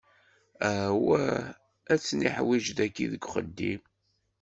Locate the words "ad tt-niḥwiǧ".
1.91-2.65